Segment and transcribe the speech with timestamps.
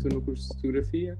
[0.00, 1.18] estou no curso de fotografia,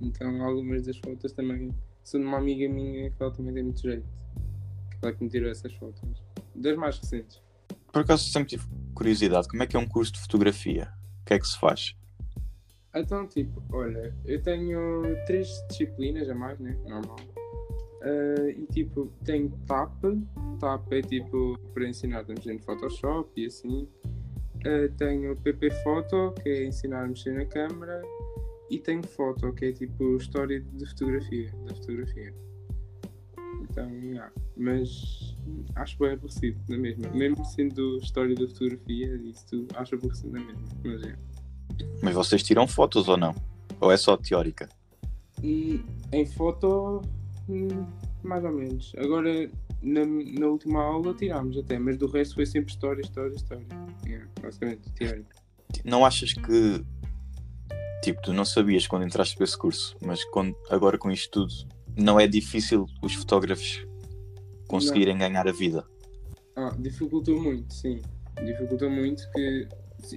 [0.00, 3.80] então algumas das fotos também são de uma amiga minha que ela também tem muito
[3.80, 4.06] jeito.
[5.00, 6.02] Ela que me tirou essas fotos.
[6.54, 7.40] Das mais recentes.
[7.92, 10.92] Por acaso sempre tive curiosidade, como é que é um curso de fotografia?
[11.22, 11.94] O que é que se faz?
[12.94, 16.76] Então, tipo, olha, eu tenho três disciplinas a mais, né?
[16.86, 17.16] Normal.
[18.02, 20.04] Uh, e tipo, tenho TAP.
[20.58, 23.88] TAP é tipo para ensinar mexer no Photoshop e assim.
[24.64, 28.02] Uh, tenho PP Photo, que é ensinar a mexer na câmera.
[28.68, 32.34] E tenho Foto, que é tipo história de fotografia, da fotografia.
[33.62, 34.32] Então, yeah.
[34.56, 35.36] mas
[35.76, 37.08] acho bem aborrecido, na mesma.
[37.10, 40.64] Mesmo sendo história da fotografia, isso tudo, acho aborrecido na mesma.
[40.84, 41.16] Mas é.
[42.02, 43.34] Mas vocês tiram fotos ou não?
[43.80, 44.68] Ou é só teórica?
[45.42, 45.80] E
[46.12, 47.02] em foto,
[47.48, 47.86] hum,
[48.24, 48.92] mais ou menos.
[48.96, 49.48] Agora,
[49.86, 53.66] na, na última aula tirámos até, mas do resto foi sempre história, história, história.
[54.04, 55.36] Yeah, basicamente, teórica.
[55.84, 56.84] Não achas que,
[58.02, 61.52] tipo, tu não sabias quando entraste para esse curso, mas quando, agora com isto tudo,
[61.96, 63.86] não é difícil os fotógrafos
[64.66, 65.20] conseguirem não.
[65.20, 65.86] ganhar a vida?
[66.56, 68.02] Ah, dificultou muito, sim.
[68.44, 69.68] Dificultou muito que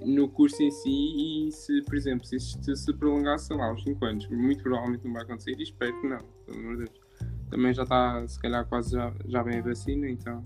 [0.03, 3.83] no curso em si e se, por exemplo, se isto se prolongasse, sei lá, uns
[3.83, 6.99] 5 anos, muito provavelmente não vai acontecer e espero que não, pelo amor de Deus.
[7.49, 10.43] Também já está, se calhar, quase já, já vem a vacina, então.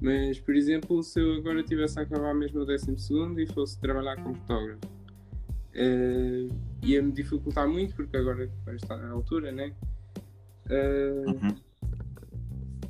[0.00, 2.96] Mas, por exemplo, se eu agora tivesse a acabar mesmo o 12
[3.38, 4.80] e fosse trabalhar como fotógrafo,
[5.74, 9.72] uh, ia-me dificultar muito, porque agora está na altura, né?
[10.66, 11.56] Uh, uhum.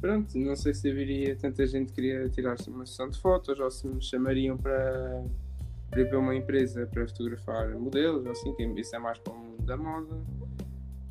[0.01, 3.71] Pronto, não sei se haveria tanta gente que queria tirar-se uma sessão de fotos ou
[3.71, 5.25] se me chamariam para
[5.93, 9.39] para ir para uma empresa para fotografar modelos, assim, que isso é mais para o
[9.39, 10.17] mundo da moda,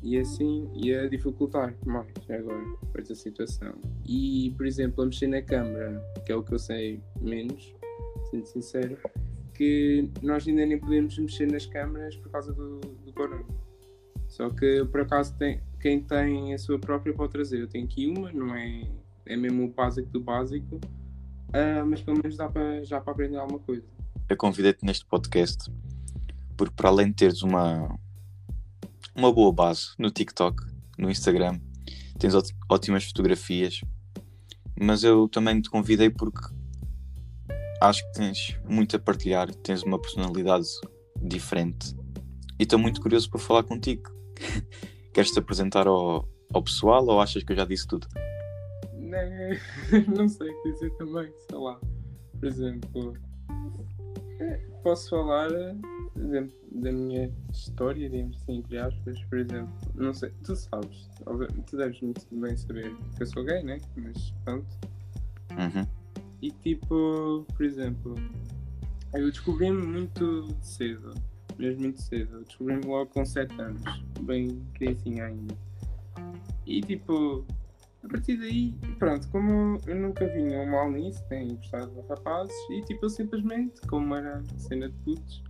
[0.02, 2.64] e assim ia dificultar mais agora
[2.96, 3.72] esta situação.
[4.06, 7.74] E, por exemplo, a mexer na câmera, que é o que eu sei menos,
[8.30, 8.98] sendo sincero,
[9.54, 13.44] que nós ainda nem podemos mexer nas câmeras por causa do, do corona.
[14.28, 17.60] Só que por acaso tem, quem tem a sua própria pode trazer.
[17.60, 18.88] Eu tenho aqui uma, não é,
[19.26, 23.36] é mesmo o básico do básico, uh, mas pelo menos dá para, já para aprender
[23.36, 23.84] alguma coisa
[24.32, 25.70] eu convidei-te neste podcast
[26.56, 27.98] porque para além de teres uma
[29.14, 30.64] uma boa base no TikTok,
[30.98, 31.60] no Instagram,
[32.18, 32.34] tens
[32.70, 33.80] ótimas fotografias,
[34.80, 36.40] mas eu também te convidei porque
[37.80, 40.66] acho que tens muito a partilhar, tens uma personalidade
[41.20, 41.94] diferente
[42.58, 44.10] e estou muito curioso para falar contigo.
[45.12, 48.06] Queres te apresentar ao, ao pessoal ou achas que eu já disse tudo?
[48.94, 51.78] Não, não sei o que dizer também, sei lá.
[52.38, 53.14] Por exemplo,
[54.82, 55.50] posso falar,
[56.22, 61.10] por exemplo, da minha história, digamos assim, entre aspas, por exemplo, não sei, tu sabes,
[61.66, 63.78] tu deves muito bem saber que eu sou gay, né?
[63.96, 64.66] Mas pronto.
[65.50, 65.86] Uhum.
[66.40, 68.14] E tipo, por exemplo,
[69.14, 71.12] eu descobri-me muito cedo,
[71.58, 72.44] mesmo muito cedo.
[72.44, 73.82] Descobri-me logo com 7 anos,
[74.20, 75.54] bem criancinha ainda.
[76.66, 77.44] E tipo,
[78.04, 82.54] a partir daí, pronto, como eu nunca vi nenhum mal nisso, tenho gostado de rapazes,
[82.70, 85.42] e tipo, eu simplesmente, como era cena de putos,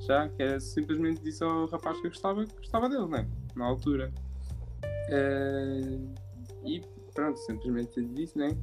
[0.00, 3.28] já, que era simplesmente disse ao rapaz que eu gostava, que gostava dele, né?
[3.54, 4.12] Na altura.
[5.08, 6.12] Uh,
[6.64, 6.82] e
[7.14, 8.56] pronto, simplesmente disse, né?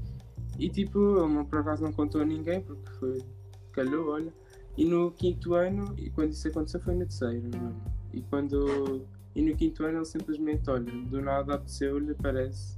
[0.58, 3.24] E tipo, ele por acaso não contou a ninguém, porque foi,
[3.72, 4.34] calhou, olha.
[4.78, 7.82] E no quinto ano, e quando isso aconteceu foi no terceiro, mano.
[8.14, 9.06] E quando.
[9.36, 12.78] E no quinto ano ele simplesmente, olha, do nada apeteceu-lhe, parece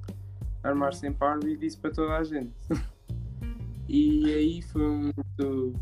[0.63, 2.53] armar-se em parvo e disse para toda a gente.
[3.87, 5.73] e aí foi muito,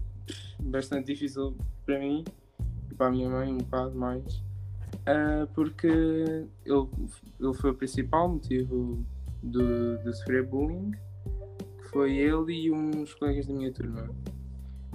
[0.60, 2.24] bastante difícil para mim
[2.92, 6.88] e para a minha mãe um bocado mais, uh, porque ele,
[7.40, 9.04] ele foi o principal motivo
[9.42, 10.92] de, de sofrer bullying,
[11.78, 14.10] que foi ele e uns colegas da minha turma.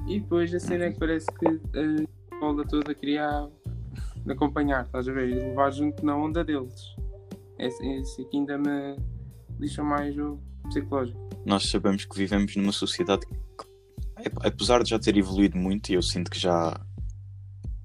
[0.06, 3.48] E depois a cena é que parece que a escola toda queria
[4.28, 5.30] acompanhar, estás a ver?
[5.30, 6.94] E levar junto na onda deles.
[7.58, 8.96] Esse, esse aqui ainda me
[9.58, 10.38] lixa mais o
[10.68, 11.18] psicológico.
[11.44, 13.36] Nós sabemos que vivemos numa sociedade que,
[14.42, 16.80] apesar de já ter evoluído muito, e eu sinto que já,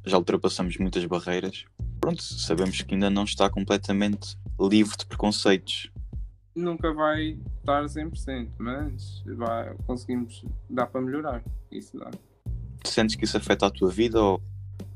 [0.06, 1.66] já ultrapassamos muitas barreiras,
[2.00, 5.92] pronto, sabemos que ainda não está completamente livre de preconceitos.
[6.56, 11.44] Nunca vai estar 100%, mas vai, conseguimos, dá para melhorar.
[11.72, 12.10] Isso dá.
[12.84, 14.42] Sentes que isso afeta a tua vida ou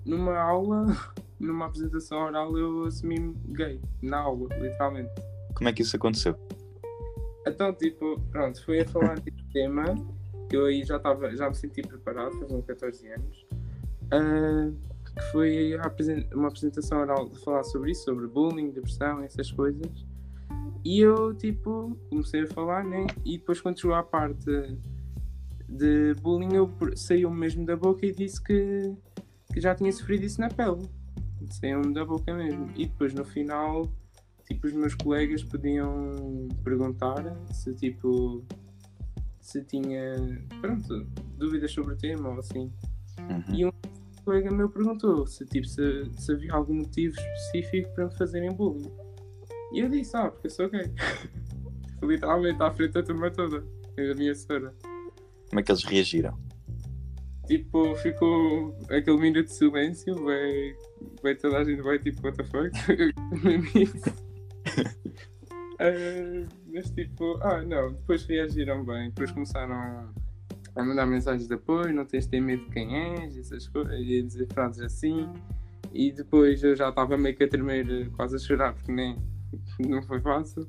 [0.05, 0.85] numa aula,
[1.39, 3.79] numa apresentação oral, eu assumi-me gay.
[4.01, 5.11] Na aula, literalmente.
[5.55, 6.37] Como é que isso aconteceu?
[7.45, 9.83] Então, tipo, pronto, fui a falar de tema
[10.49, 13.45] que eu aí já, tava, já me senti preparado, faz uns 14 anos.
[14.05, 14.75] Uh,
[15.15, 15.75] que foi
[16.33, 20.05] uma apresentação oral de falar sobre isso, sobre bullying, depressão, essas coisas.
[20.83, 23.07] E eu, tipo, comecei a falar, né?
[23.23, 24.77] E depois, quando chegou à parte
[25.67, 28.93] de bullying, eu saiu mesmo da boca e disse que,
[29.53, 30.89] que já tinha sofrido isso na pele.
[31.51, 32.69] saíam da boca mesmo.
[32.75, 33.87] E depois no final,
[34.45, 38.43] tipo, os meus colegas podiam perguntar se tipo
[39.43, 40.15] se tinha
[40.61, 41.05] pronto,
[41.37, 42.71] dúvidas sobre o tema ou assim.
[43.19, 43.55] Uhum.
[43.55, 43.71] E um
[44.23, 48.89] colega meu perguntou se, tipo, se, se havia algum motivo específico para me fazerem bullying.
[49.73, 50.89] E eu disse, ah, porque eu sou gay.
[52.01, 53.65] Literalmente à frente da turma toda,
[53.97, 54.73] a minha senhora.
[55.49, 56.37] Como é que eles reagiram?
[57.47, 60.75] Tipo, ficou aquele minuto de silêncio, vai,
[61.21, 62.71] vai toda a gente vai tipo, what the fuck?
[65.83, 71.93] Ah, mas tipo, ah não, depois reagiram bem, depois começaram a, mandar mensagens de apoio,
[71.93, 75.29] não tens de ter medo de quem és, essas coisas, e a dizer frases assim.
[75.91, 79.17] E depois eu já estava meio que a tremer, quase a chorar, porque nem
[79.85, 80.65] não foi fácil.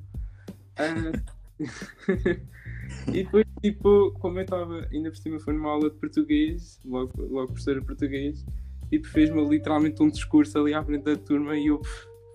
[0.76, 1.12] Ah,
[3.06, 7.12] e depois, tipo, como eu estava, ainda por cima foi numa aula de português, logo,
[7.22, 8.44] logo professora de português,
[8.90, 11.80] tipo, fez-me literalmente um discurso ali à frente da turma e eu,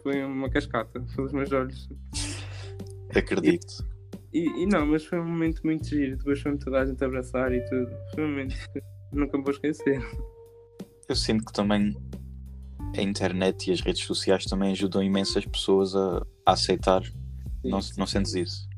[0.02, 1.90] foi uma cascata pelos meus olhos.
[3.16, 3.86] Acredito.
[4.32, 7.52] E, e não, mas foi um momento muito giro, depois foi-me toda a gente abraçar
[7.52, 7.90] e tudo.
[8.14, 10.00] Foi um momento que nunca me vou esquecer.
[11.08, 11.96] Eu sinto que também
[12.96, 17.04] a internet e as redes sociais também ajudam imensas pessoas a, a aceitar.
[17.04, 18.70] Sim, Não, não sentes isso?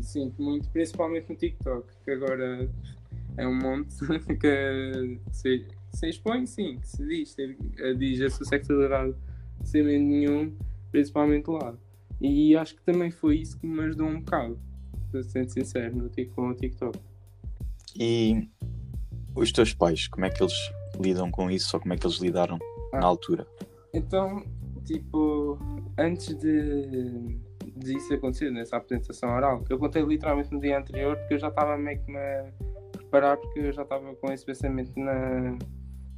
[0.00, 2.70] Sinto muito, principalmente no TikTok, que agora
[3.36, 3.96] é um monte
[4.40, 9.14] que se, se expõe, sim, que se diz, eh, diz a sua sexualidade
[9.64, 10.56] sem medo nenhum,
[10.90, 11.76] principalmente lá.
[12.20, 14.58] E acho que também foi isso que me ajudou um bocado,
[15.24, 16.98] ser sincero, no, com o TikTok.
[17.98, 18.48] E
[19.34, 20.54] os teus pais, como é que eles
[21.00, 22.58] lidam com isso ou como é que eles lidaram
[22.92, 23.00] Ah.
[23.00, 23.46] na altura?
[23.94, 24.44] Então,
[24.84, 25.58] tipo,
[25.98, 27.38] antes de,
[27.76, 31.48] de isso acontecer, nessa apresentação oral, eu contei literalmente no dia anterior porque eu já
[31.48, 32.52] estava meio que me
[32.92, 35.58] preparar, porque eu já estava com esse pensamento na,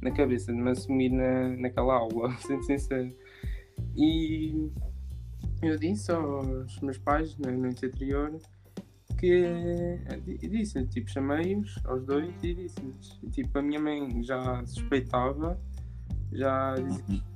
[0.01, 3.11] na cabeça, de me assumir na, naquela aula, sendo sincero.
[3.95, 4.69] E
[5.67, 8.37] eu disse aos meus pais, na noite anterior,
[9.17, 9.97] que
[10.41, 13.19] disse, tipo, chamei-os aos dois e disse-lhes.
[13.31, 15.59] Tipo, a minha mãe já suspeitava,
[16.31, 17.33] já dizia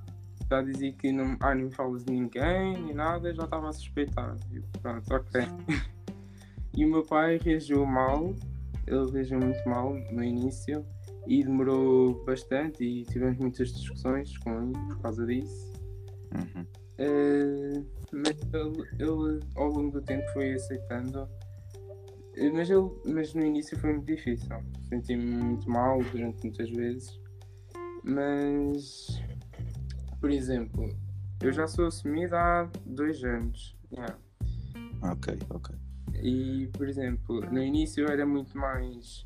[0.50, 4.38] já dizia que não, ah, não falas de ninguém, nem nada, já estava a suspeitar.
[4.52, 5.42] E pronto, ok.
[6.74, 8.36] E o meu pai reagiu mal,
[8.86, 10.86] ele reagiu muito mal no início
[11.26, 15.74] e demorou bastante e tivemos muitas discussões com ele por causa disso.
[16.36, 16.66] Uhum.
[17.00, 17.82] Eh,
[18.12, 21.28] mas ele, ele, ao longo do tempo foi aceitando.
[22.54, 24.56] Mas, ele, mas no início foi muito difícil.
[24.90, 27.20] Senti-me muito mal durante muitas vezes.
[28.04, 29.20] Mas,
[30.22, 30.88] por exemplo,
[31.42, 33.76] eu já sou assumido há dois anos.
[33.92, 34.18] yeah.
[35.02, 35.76] Ok, ok.
[36.22, 39.26] E, por exemplo, no início eu era muito mais.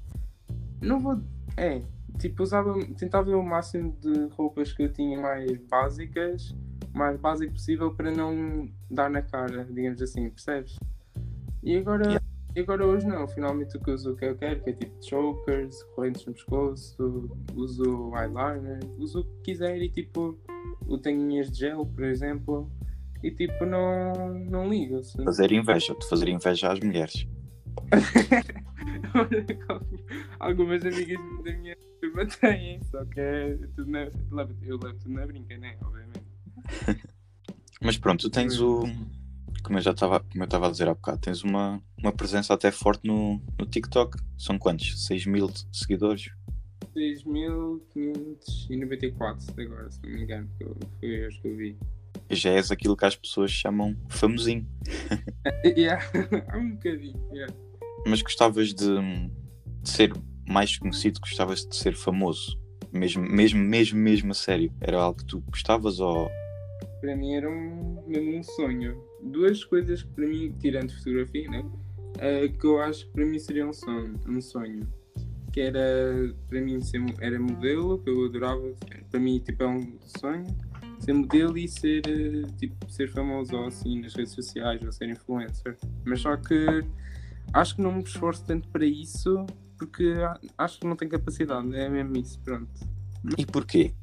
[0.81, 1.21] Não vou.
[1.57, 1.81] É,
[2.17, 6.55] tipo, usava, tentava ver o máximo de roupas que eu tinha mais básicas,
[6.93, 10.77] mais básico possível para não dar na cara, digamos assim, percebes?
[11.63, 12.25] E agora, Yeah.
[12.57, 15.83] agora hoje não, finalmente o que uso o que eu quero, que é tipo chokers,
[15.95, 20.37] correntes no pescoço, uso eyeliner, uso o que quiser e tipo,
[20.89, 22.69] eu tenho unhas de gel, por exemplo,
[23.23, 24.97] e tipo, não, não ligo.
[24.97, 25.23] assim.
[25.23, 27.27] Fazer inveja, de fazer inveja às mulheres.
[30.39, 34.53] Algumas amigas da minha turma têm, só que é tudo na, eu levo
[34.95, 35.75] tudo na brinca, né?
[35.81, 36.00] Obviamente.
[37.81, 38.83] Mas pronto, tu tens o.
[39.63, 42.53] Como eu já estava como eu estava a dizer há bocado, tens uma, uma presença
[42.53, 44.17] até forte no, no TikTok.
[44.37, 45.05] São quantos?
[45.05, 46.31] 6 mil seguidores?
[46.95, 51.77] 6.594 agora, se não me engano, que eu, foi hoje que eu vi.
[52.29, 54.67] Já és aquilo que as pessoas chamam famosinho.
[55.65, 56.03] Yeah,
[56.49, 57.53] há um bocadinho, yeah.
[58.05, 58.95] Mas gostavas de,
[59.81, 60.13] de ser
[60.47, 62.59] mais conhecido, gostavas de ser famoso.
[62.91, 64.73] Mesmo, mesmo, mesmo, mesmo a sério.
[64.81, 66.29] Era algo que tu gostavas ou.
[67.01, 69.03] Para mim era um, mesmo um sonho.
[69.21, 71.65] Duas coisas que para mim, tirando fotografia, né?
[72.19, 74.87] eh, que eu acho que para mim seria um sonho, um sonho.
[75.51, 78.61] Que era para mim ser era modelo, que eu adorava,
[79.09, 80.45] para mim tipo é um sonho,
[80.99, 85.77] ser modelo e ser eh, tipo ser famoso assim nas redes sociais ou ser influencer.
[86.05, 86.85] Mas só que
[87.53, 89.45] acho que não me esforço tanto para isso
[89.77, 90.13] porque
[90.57, 92.71] acho que não tenho capacidade, é mesmo isso, pronto.
[93.37, 93.93] E porquê?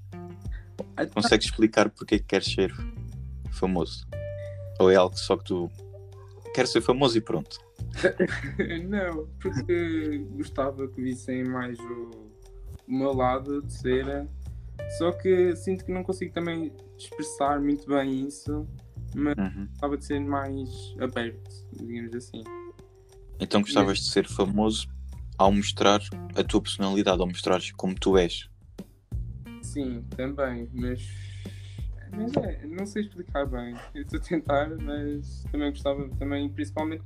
[1.12, 2.72] Consegues explicar porque é que queres ser
[3.52, 4.06] famoso?
[4.78, 5.70] Ou é algo só que tu
[6.54, 7.58] queres ser famoso e pronto?
[8.88, 12.10] Não, porque gostava que vissem mais o,
[12.86, 14.28] o meu lado de cera.
[14.96, 18.66] Só que sinto que não consigo também expressar muito bem isso,
[19.14, 19.66] mas Uhum.
[19.66, 20.68] gostava de ser mais
[21.00, 22.42] aberto, digamos assim.
[23.40, 24.88] Então gostavas de ser famoso
[25.36, 26.00] ao mostrar
[26.34, 28.48] a tua personalidade, ao mostrares como tu és.
[29.68, 31.06] Sim, também, mas
[32.10, 33.76] mas é, não sei explicar bem.
[33.94, 37.04] Eu estou a tentar, mas também gostava, também, principalmente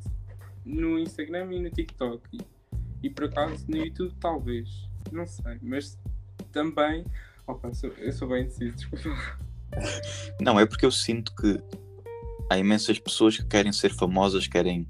[0.64, 2.23] no Instagram e no TikTok.
[2.33, 2.38] E,
[3.02, 4.88] e por acaso no YouTube, talvez.
[5.11, 5.99] Não sei, mas
[6.52, 7.04] também.
[7.49, 9.09] Opa, sou, eu sou bem indeciso, desculpa.
[10.40, 11.61] Não, é porque eu sinto que
[12.49, 14.87] há imensas pessoas que querem ser famosas, querem,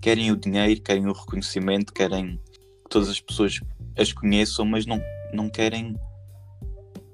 [0.00, 2.36] querem o dinheiro, querem o reconhecimento, querem
[2.84, 3.60] que todas as pessoas
[3.96, 5.98] as conheçam, mas não, não querem,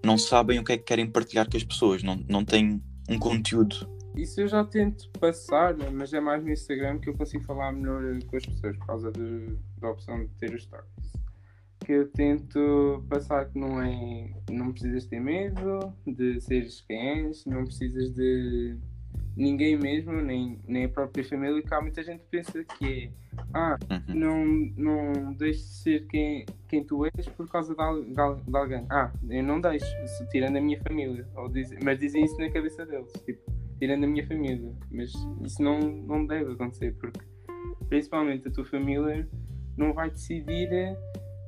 [0.04, 3.18] não sabem o que é que querem partilhar com as pessoas, não, não têm um
[3.18, 3.88] conteúdo.
[4.16, 8.02] Isso eu já tento passar, mas é mais no Instagram que eu consigo falar melhor
[8.26, 11.12] com as pessoas por causa de, da opção de ter os stories.
[11.80, 14.30] Que eu tento passar que não é.
[14.50, 18.78] Não precisas ter medo de seres quem és, não precisas de
[19.36, 23.10] ninguém mesmo, nem, nem a própria família, que há muita gente pensa que é
[23.52, 24.14] ah, Uhum.
[24.14, 24.44] não,
[24.76, 28.14] não deixes de ser quem, quem tu és por causa de, de
[28.50, 28.86] de alguém.
[28.90, 31.26] Ah, eu não deixo, se- tirando a minha família.
[31.36, 33.40] Ou dizem- mas dizem isso na cabeça deles, tipo,
[33.78, 34.72] tirando a minha família.
[34.90, 35.12] Mas
[35.42, 37.20] isso não, não deve acontecer, porque
[37.88, 39.28] principalmente a tua família
[39.76, 40.96] não vai decidir eh,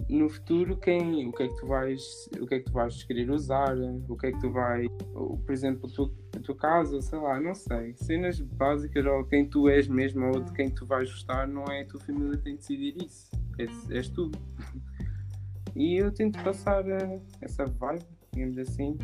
[0.09, 3.03] no futuro quem, o que é que tu vais, o que é que tu vais
[3.03, 3.77] querer usar,
[4.09, 7.19] o que é que tu vai, ou, por exemplo, a tua, a tua casa, sei
[7.19, 11.11] lá, não sei, cenas básicas ou quem tu és mesmo ou de quem tu vais
[11.11, 14.31] gostar, não é a tua família que tem de decidir isso, és, és tu.
[15.75, 18.97] E eu tento passar eh, essa vibe, digamos assim,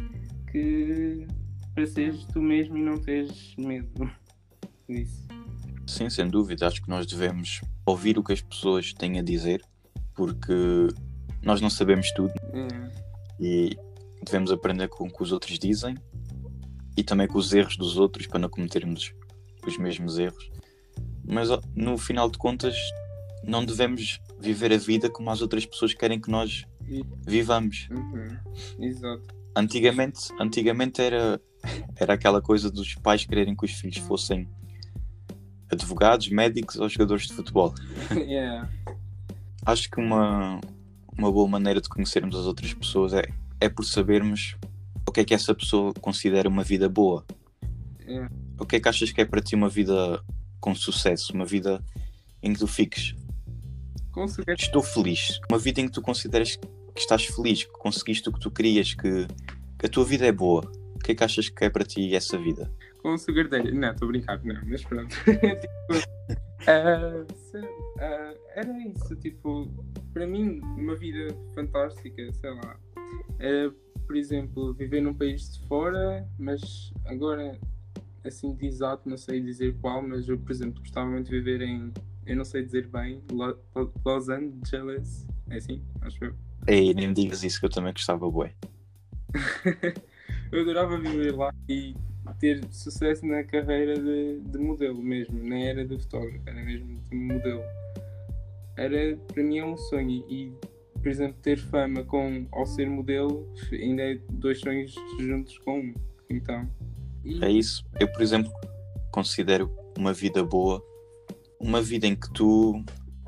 [0.51, 1.27] que
[1.75, 4.11] para seres tu mesmo e não teres medo
[4.89, 5.29] disso.
[5.87, 6.67] Sim, sem dúvida.
[6.67, 9.63] Acho que nós devemos ouvir o que as pessoas têm a dizer,
[10.15, 10.89] porque
[11.43, 12.91] nós não sabemos tudo É.
[13.41, 13.77] e
[14.25, 15.97] devemos aprender com o que os outros dizem
[16.97, 19.13] e também com os erros dos outros para não cometermos
[19.67, 20.51] os mesmos erros.
[21.25, 22.77] Mas no final de contas,
[23.45, 26.65] não devemos viver a vida como as outras pessoas querem que nós
[27.27, 27.89] vivamos.
[27.91, 28.85] Uhum.
[28.85, 29.35] Exato.
[29.57, 31.41] Antigamente, antigamente era,
[31.97, 34.49] era aquela coisa dos pais quererem que os filhos fossem
[35.71, 37.75] advogados, médicos ou jogadores de futebol.
[38.13, 38.69] yeah.
[39.65, 40.61] Acho que uma,
[41.17, 43.23] uma boa maneira de conhecermos as outras pessoas é,
[43.61, 44.57] é por sabermos
[45.07, 47.25] o que é que essa pessoa considera uma vida boa.
[48.07, 48.29] É.
[48.59, 50.23] O que é que achas que é para ti uma vida
[50.61, 51.33] com sucesso?
[51.33, 51.85] Uma vida
[52.43, 53.15] em que tu fiques,
[54.13, 55.41] Conseguir estou feliz.
[55.51, 58.93] Uma vida em que tu consideras que estás feliz, que conseguiste o que tu querias,
[58.93, 59.27] que,
[59.79, 60.71] que a tua vida é boa.
[60.95, 62.71] O que é que achas que é para ti essa vida?
[63.03, 63.73] com o sugar daddy.
[63.73, 65.15] Não, estou a brincar, não, mas pronto.
[65.27, 66.09] tipo,
[66.67, 67.25] ah,
[68.03, 69.69] ah, era isso, tipo,
[70.13, 72.77] para mim, uma vida fantástica, sei lá.
[73.39, 73.73] Era,
[74.07, 77.59] por exemplo, viver num país de fora, mas agora,
[78.25, 81.63] assim de exato, não sei dizer qual, mas eu, por exemplo, gostava muito de viver
[81.63, 81.93] em,
[82.27, 86.35] eu não sei dizer bem, Lo- Lo- Los Angeles, é assim, acho eu.
[86.67, 88.55] Ei, nem me digas isso que eu também gostava, bué.
[90.53, 91.95] Eu adorava viver lá e
[92.33, 97.17] ter sucesso na carreira de, de modelo mesmo, nem era de fotógrafo, era mesmo de
[97.17, 97.63] modelo.
[98.77, 100.53] Era, para mim é um sonho e,
[100.95, 105.95] por exemplo, ter fama com, ao ser modelo ainda é dois sonhos juntos com um.
[106.31, 106.69] Então,
[107.25, 107.85] e, É isso.
[108.01, 108.53] Eu, por exemplo,
[109.11, 110.83] considero uma vida boa
[111.63, 112.85] uma vida em que tu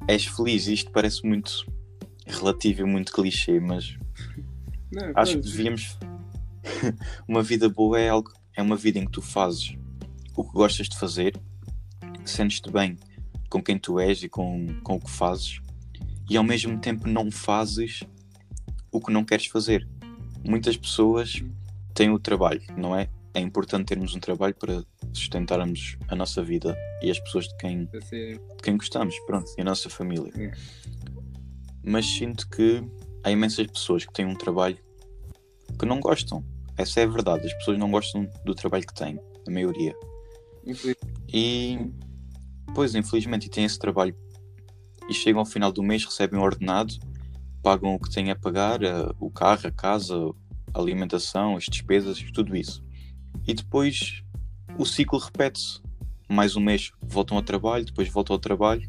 [0.09, 0.67] és feliz.
[0.67, 1.65] Isto parece muito
[2.27, 3.97] relativo e muito clichê, mas
[4.93, 5.97] não, acho que devíamos.
[7.29, 8.33] uma vida boa é algo.
[8.55, 9.77] É uma vida em que tu fazes
[10.37, 11.41] o que gostas de fazer,
[12.25, 12.97] sentes-te bem
[13.49, 15.61] com quem tu és e com, com o que fazes,
[16.29, 18.03] e ao mesmo tempo não fazes
[18.91, 19.89] o que não queres fazer.
[20.45, 21.43] Muitas pessoas
[21.95, 23.09] têm o trabalho, não é?
[23.33, 27.87] É importante termos um trabalho para sustentarmos a nossa vida e as pessoas de quem,
[27.87, 30.33] de quem gostamos, pronto, e a nossa família.
[30.37, 30.53] É.
[31.85, 32.83] Mas sinto que
[33.23, 34.79] há imensas pessoas que têm um trabalho
[35.79, 36.45] que não gostam.
[36.77, 37.47] Essa é a verdade.
[37.47, 39.95] As pessoas não gostam do trabalho que têm, a maioria.
[41.33, 41.79] E,
[42.75, 44.17] pois, infelizmente, têm esse trabalho
[45.09, 46.95] e chegam ao final do mês, recebem um ordenado,
[47.63, 48.81] pagam o que têm a pagar,
[49.21, 50.15] o carro, a casa,
[50.73, 52.83] a alimentação, as despesas, tudo isso.
[53.47, 54.23] E depois
[54.79, 55.83] o ciclo repete-se.
[56.27, 58.89] Mais um mês voltam ao trabalho, depois voltam ao trabalho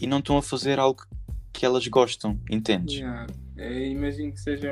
[0.00, 1.06] e não estão a fazer algo
[1.52, 2.96] que elas gostam, entendes?
[2.96, 3.26] Yeah.
[3.56, 4.68] É, imagino que seja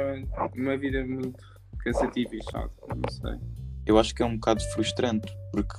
[0.55, 1.56] uma vida muito
[1.93, 3.39] cansativa e chata, não sei.
[3.87, 5.75] eu acho que é um bocado frustrante, porque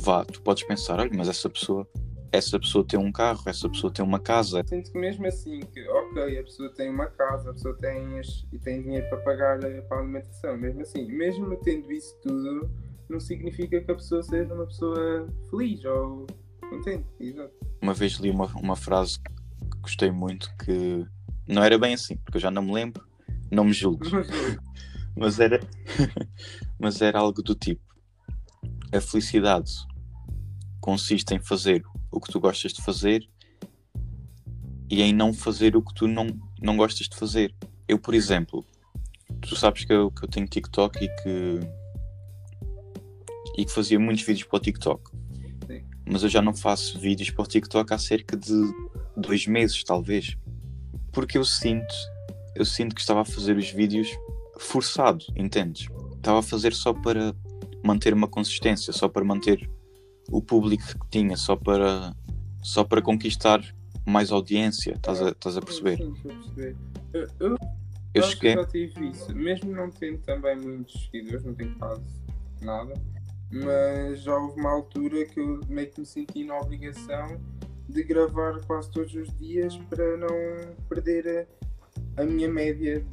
[0.00, 1.86] vá, tu podes pensar, olha, mas essa pessoa,
[2.30, 5.88] essa pessoa tem um carro, essa pessoa tem uma casa, Sinto que mesmo assim, que
[5.88, 8.20] ok, a pessoa tem uma casa, a pessoa tem
[8.52, 12.70] e tem dinheiro para pagar a, para a alimentação, mesmo assim, mesmo tendo isso tudo,
[13.08, 16.26] não significa que a pessoa seja uma pessoa feliz ou
[16.68, 17.52] contente, exato.
[17.82, 19.32] uma vez li uma, uma frase que
[19.80, 21.06] gostei muito que
[21.46, 23.02] não era bem assim, porque eu já não me lembro,
[23.50, 24.12] não me julgues,
[25.18, 25.58] Mas era,
[26.78, 27.82] mas era algo do tipo:
[28.92, 29.72] a felicidade
[30.80, 33.28] consiste em fazer o que tu gostas de fazer
[34.88, 36.28] e em não fazer o que tu não,
[36.62, 37.52] não gostas de fazer.
[37.88, 38.64] Eu, por exemplo,
[39.40, 41.60] tu sabes que eu, que eu tenho TikTok e que
[43.56, 45.10] e que fazia muitos vídeos para o TikTok.
[45.66, 45.84] Sim.
[46.06, 48.54] Mas eu já não faço vídeos para o TikTok há cerca de
[49.16, 50.36] dois meses, talvez.
[51.10, 51.92] Porque eu sinto,
[52.54, 54.08] eu sinto que estava a fazer os vídeos
[54.58, 55.88] forçado, entendes?
[56.16, 57.34] Estava a fazer só para
[57.84, 59.68] manter uma consistência, só para manter
[60.30, 62.14] o público que tinha, só para
[62.62, 63.62] só para conquistar
[64.04, 65.96] mais audiência, estás a, estás a perceber?
[65.96, 66.76] Sim, estou a perceber.
[67.12, 67.56] Eu, eu,
[68.14, 72.02] Eu cheguei, já tive isso, mesmo não tendo também muitos seguidores, não tenho quase
[72.60, 72.94] nada,
[73.50, 77.40] mas já houve uma altura que eu meio que me senti na obrigação
[77.88, 81.48] de gravar quase todos os dias para não perder
[82.16, 83.04] a, a minha média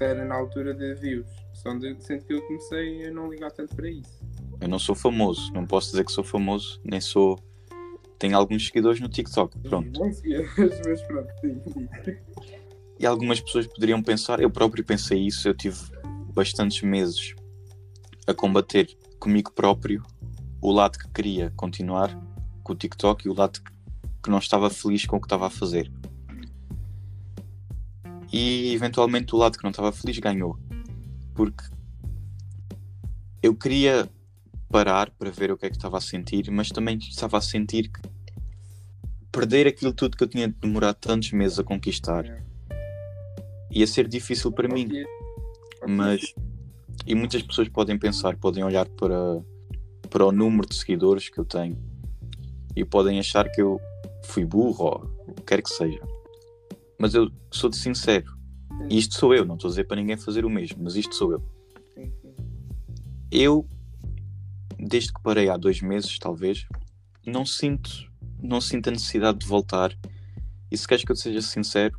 [0.00, 1.26] que era na altura de views.
[1.52, 4.18] Só de, sendo que eu comecei a não ligar tanto para isso.
[4.58, 7.38] eu não sou famoso, não posso dizer que sou famoso, nem sou.
[8.18, 10.00] Tenho alguns seguidores no TikTok, pronto.
[10.00, 11.30] Mas pronto.
[12.98, 15.78] E algumas pessoas poderiam pensar, eu próprio pensei isso, eu tive
[16.32, 17.34] bastantes meses
[18.26, 18.88] a combater
[19.18, 20.02] comigo próprio
[20.62, 22.10] o lado que queria continuar
[22.62, 23.60] com o TikTok e o lado
[24.22, 25.90] que não estava feliz com o que estava a fazer.
[28.32, 30.58] E eventualmente o lado que não estava feliz ganhou.
[31.34, 31.64] Porque
[33.42, 34.08] eu queria
[34.68, 37.88] parar para ver o que é que estava a sentir, mas também estava a sentir
[37.88, 38.00] que
[39.32, 42.24] perder aquilo tudo que eu tinha demorado tantos meses a conquistar
[43.70, 44.88] ia ser difícil para mim.
[45.88, 46.34] Mas
[47.06, 49.42] e muitas pessoas podem pensar, podem olhar para,
[50.10, 51.78] para o número de seguidores que eu tenho
[52.76, 53.80] e podem achar que eu
[54.24, 56.00] fui burro ou quer que seja.
[57.00, 58.36] Mas eu sou de sincero.
[58.90, 61.14] E isto sou eu, não estou a dizer para ninguém fazer o mesmo, mas isto
[61.14, 61.42] sou eu.
[61.94, 62.34] Sim, sim.
[63.30, 63.66] Eu,
[64.78, 66.66] desde que parei há dois meses, talvez,
[67.24, 67.90] não sinto,
[68.38, 69.96] não sinto a necessidade de voltar.
[70.70, 71.98] E se queres que eu te seja sincero,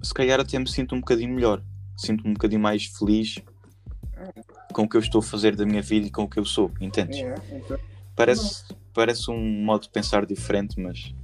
[0.00, 1.60] se calhar até me sinto um bocadinho melhor.
[1.96, 3.36] Sinto-me um bocadinho mais feliz
[4.72, 6.44] com o que eu estou a fazer da minha vida e com o que eu
[6.44, 7.18] sou, entendes?
[7.18, 7.78] É, então,
[8.14, 11.14] Parece, parece um modo de pensar diferente, mas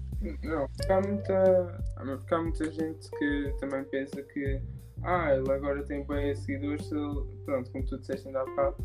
[0.43, 4.63] Não, porque há muita, porque há muita gente que também pensa que
[5.03, 8.77] ah, ele agora tem bem seguidores, se ele, pronto, como tu disseste ainda há bocado,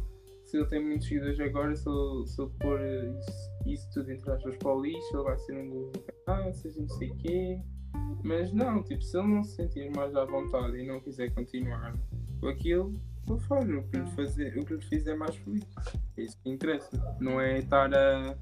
[0.44, 4.32] se ele tem muitos seguidores agora, se ele, se ele pôr isso, isso tudo entre
[4.32, 5.92] aspas para o lixo, ele vai ser um
[6.28, 7.60] ah, seja não sei quê.
[8.24, 11.94] Mas não, tipo, se ele não se sentir mais à vontade e não quiser continuar
[12.40, 15.66] com aquilo, ele faz o que lhe, fazer, o que lhe fizer mais feliz.
[16.18, 17.18] É isso que interessa.
[17.20, 18.38] Não é estar a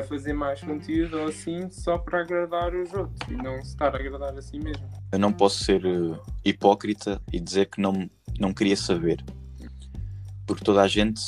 [0.00, 3.94] a fazer mais conteúdo ou assim só para agradar os outros e não se estar
[3.94, 4.84] a agradar a si mesmo.
[5.12, 9.24] eu não posso ser eh, hipócrita e dizer que não, não queria saber.
[10.46, 11.20] Porque toda a gente,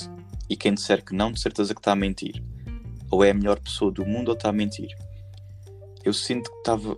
[0.48, 2.42] e quem disser que não, de certeza que está a mentir.
[3.10, 4.90] Ou é a melhor pessoa do mundo ou está a mentir.
[6.04, 6.96] Eu sinto que estava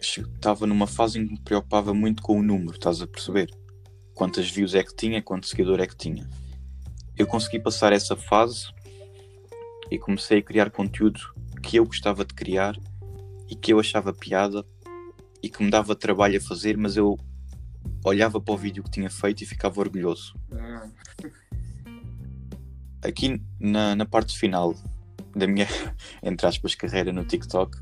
[0.00, 3.50] estava numa fase em que me preocupava muito com o número, estás a perceber?
[4.14, 6.28] Quantas views é que tinha, quanto seguidor é que tinha.
[7.16, 8.68] Eu consegui passar essa fase
[9.90, 11.20] e comecei a criar conteúdo
[11.62, 12.76] que eu gostava de criar
[13.48, 14.64] e que eu achava piada
[15.42, 17.18] e que me dava trabalho a fazer, mas eu
[18.04, 20.34] olhava para o vídeo que tinha feito e ficava orgulhoso.
[20.52, 20.88] Ah,
[23.02, 24.74] Aqui na, na parte final
[25.34, 25.66] da minha,
[26.22, 27.78] entre aspas, carreira no TikTok,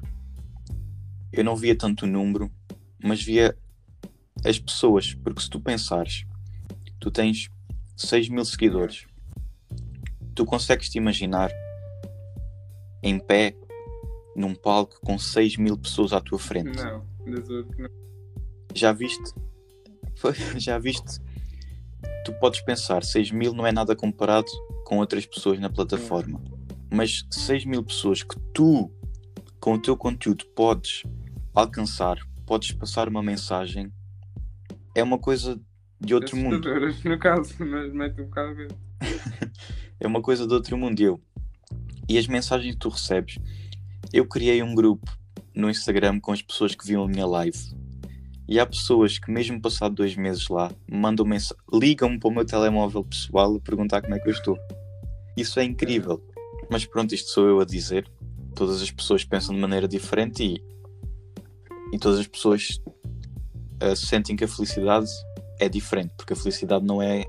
[1.33, 2.51] eu não via tanto o número,
[3.03, 3.57] mas via
[4.45, 6.27] as pessoas, porque se tu pensares,
[7.01, 7.51] tu tens
[7.97, 9.07] 6 mil seguidores,
[10.35, 11.51] tu consegues te imaginar
[13.07, 13.57] em pé
[14.35, 16.77] num palco com 6 mil pessoas à tua frente.
[16.83, 17.05] não,
[17.79, 17.91] não.
[18.75, 19.33] Já viste?
[20.59, 21.21] Já viste?
[22.25, 24.51] Tu podes pensar, 6 mil não é nada comparado
[24.85, 26.43] com outras pessoas na plataforma.
[26.93, 28.91] Mas 6 mil pessoas que tu,
[29.61, 31.05] com o teu conteúdo, podes
[31.55, 33.93] alcançar, podes passar uma mensagem,
[34.95, 35.61] é uma coisa
[36.01, 36.69] de outro mundo.
[37.05, 38.69] No caso, mas mete um bocado a ver.
[39.99, 41.01] É uma coisa de outro mundo.
[41.01, 41.19] Eu.
[42.09, 43.39] E as mensagens que tu recebes.
[44.13, 45.11] Eu criei um grupo
[45.55, 47.59] no Instagram com as pessoas que viam a minha live.
[48.49, 51.27] E há pessoas que, mesmo passado dois meses lá, mandam
[51.73, 54.57] ligam-me para o meu telemóvel pessoal a perguntar como é que eu estou.
[55.37, 56.23] Isso é incrível.
[56.71, 58.09] Mas pronto, isto sou eu a dizer.
[58.55, 60.65] Todas as pessoas pensam de maneira diferente e,
[61.93, 62.81] e todas as pessoas
[63.81, 65.11] ah, sentem que a felicidade
[65.59, 67.25] é diferente, porque a felicidade não é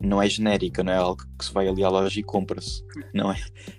[0.00, 2.82] não é genérica, não é algo que se vai ali à loja e compra-se.
[3.12, 3.36] Não é.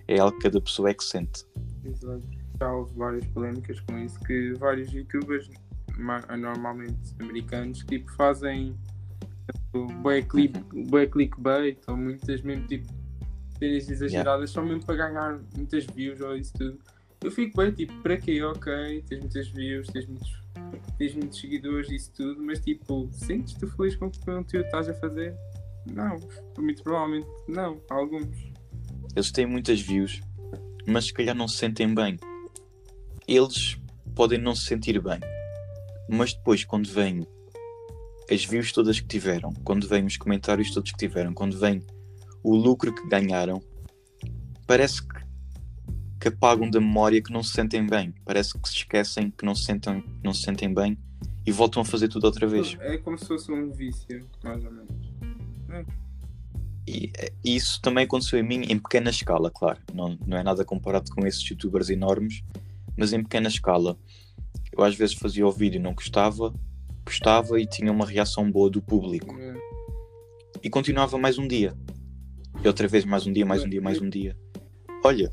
[0.08, 1.46] É algo que cada pessoa é que sente.
[1.84, 2.22] Exato.
[2.60, 5.50] Já houve várias polémicas com isso, que vários youtubers,
[5.98, 8.76] ma- normalmente americanos, tipo, fazem
[10.30, 10.58] clip,
[10.90, 12.88] bué clickbait ou muitas mesmo tipo
[13.58, 16.80] cenas exageradas só mesmo para ganhar muitas views ou isso tudo.
[17.24, 18.42] Eu fico bem tipo, para quê?
[18.44, 20.44] Ok, tens muitas views, tens muitos,
[20.98, 24.90] tens muitos seguidores e isso tudo, mas tipo, sentes-te feliz com o conteúdo que estás
[24.90, 25.36] a fazer?
[25.86, 26.18] Não,
[26.60, 28.52] muito provavelmente não, alguns.
[29.16, 30.22] Eles têm muitas views,
[30.88, 32.18] mas se calhar não se sentem bem.
[33.28, 33.78] Eles
[34.16, 35.20] podem não se sentir bem,
[36.10, 37.26] mas depois, quando vêm
[38.30, 41.82] as views todas que tiveram, quando vêm os comentários todos que tiveram, quando vem
[42.44, 43.62] o lucro que ganharam,
[44.66, 45.16] parece que,
[46.20, 48.14] que apagam da memória que não se sentem bem.
[48.26, 50.98] Parece que se esquecem que não se, sentem, não se sentem bem
[51.46, 52.78] e voltam a fazer tudo outra vez.
[52.80, 55.11] É como se fosse um vício, mais ou menos.
[56.88, 57.12] E,
[57.44, 59.80] e isso também aconteceu em mim em pequena escala, claro.
[59.94, 62.44] Não, não é nada comparado com esses youtubers enormes,
[62.98, 63.98] mas em pequena escala.
[64.72, 66.54] Eu às vezes fazia o vídeo e não gostava,
[67.06, 69.36] gostava e tinha uma reação boa do público.
[70.64, 71.74] E continuava mais um dia.
[72.64, 74.38] E outra vez mais um dia, mais um dia, mais um dia.
[75.04, 75.32] Olha,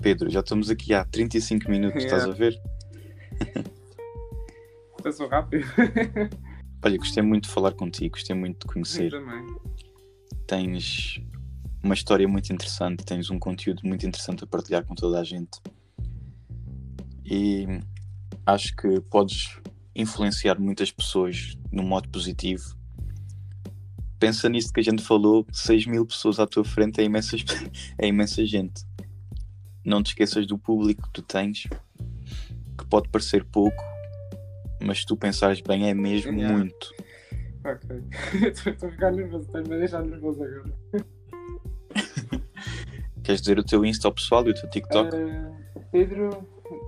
[0.00, 2.60] Pedro, já estamos aqui há 35 minutos, estás a ver?
[5.02, 5.66] Passou rápido.
[6.84, 9.10] Olha, gostei muito de falar contigo, gostei muito de Eu conhecer.
[9.10, 9.56] também.
[10.46, 11.20] Tens
[11.82, 15.60] uma história muito interessante, tens um conteúdo muito interessante a partilhar com toda a gente.
[17.24, 17.66] E
[18.46, 19.58] acho que podes
[19.94, 22.76] influenciar muitas pessoas no modo positivo.
[24.18, 27.36] Pensa nisso que a gente falou, 6 mil pessoas à tua frente é imensa,
[27.98, 28.84] é imensa gente.
[29.84, 31.64] Não te esqueças do público que tu tens,
[32.76, 33.82] que pode parecer pouco,
[34.80, 36.56] mas se tu pensares bem é mesmo Yeah.
[36.56, 36.92] muito.
[37.64, 38.02] Ok.
[38.48, 40.72] Estou a ficar nervoso, estás-me a deixar nervoso agora.
[43.24, 45.14] Queres dizer o teu Insta ao pessoal e o teu TikTok?
[45.14, 45.50] Eh,
[45.92, 46.30] Pedro,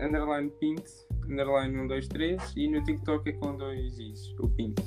[0.00, 0.90] underline Pinto,
[1.28, 4.82] underline 123 e no TikTok é com dois is, o Pinto.